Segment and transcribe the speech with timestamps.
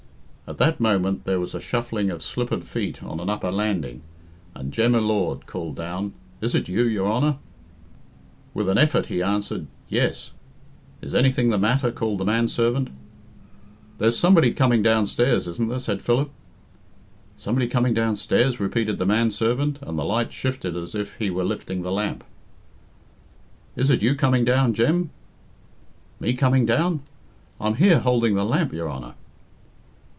[0.47, 4.01] At that moment there was a shuffling of slippered feet on an upper landing,
[4.53, 7.37] and Jem y Lord called down, "Is it you, your Honour?"
[8.53, 10.31] With an effort he answered, "Yes."
[11.01, 12.89] "Is anything the matter?" called the man servant.
[13.97, 16.29] "There's somebody coming downstairs, isn't there?" said Philip.
[17.37, 21.45] "Somebody coming downstairs?" repeated the man servant, and the light shifted as if he were
[21.45, 22.25] lifting the lamp.
[23.77, 25.11] "Is it you coming down, Jem?"
[26.19, 27.03] "Me coming down?
[27.61, 29.13] I'm here, holding the lamp, your Honour."